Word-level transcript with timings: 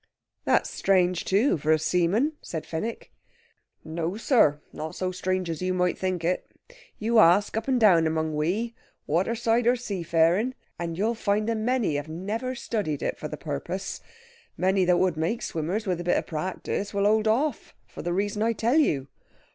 "That's 0.45 0.67
strange, 0.71 1.25
too, 1.25 1.59
for 1.59 1.71
a 1.71 1.77
seaman," 1.77 2.33
said 2.41 2.65
Fenwick. 2.65 3.11
"No, 3.83 4.17
sir! 4.17 4.59
Not 4.73 4.95
so 4.95 5.11
strange 5.11 5.47
as 5.47 5.61
you 5.61 5.75
might 5.75 5.95
think 5.95 6.23
it. 6.25 6.51
You 6.97 7.19
ask 7.19 7.55
up 7.55 7.67
and 7.67 7.79
down 7.79 8.07
among 8.07 8.35
we, 8.35 8.73
waterside 9.05 9.67
or 9.67 9.75
seafaring, 9.75 10.55
and 10.79 10.97
you'll 10.97 11.13
find 11.13 11.47
a 11.51 11.55
many 11.55 11.97
have 11.97 12.09
never 12.09 12.55
studied 12.55 13.03
it, 13.03 13.19
for 13.19 13.27
the 13.27 13.37
purpose. 13.37 14.01
Many 14.57 14.85
that 14.85 14.97
would 14.97 15.17
make 15.17 15.43
swimmers, 15.43 15.85
with 15.85 16.01
a 16.01 16.03
bit 16.03 16.17
of 16.17 16.25
practice, 16.25 16.95
will 16.95 17.05
hold 17.05 17.27
off, 17.27 17.75
for 17.85 18.01
the 18.01 18.11
reason 18.11 18.41
I 18.41 18.53
tell 18.53 18.77
you. 18.79 19.07